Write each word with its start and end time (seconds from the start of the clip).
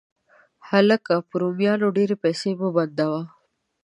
هلکه، 0.69 1.13
په 1.27 1.33
رومیانو 1.41 1.87
ډېرې 1.97 2.15
پیسې 2.23 2.49
مه 2.59 2.69
بندوه. 2.75 3.21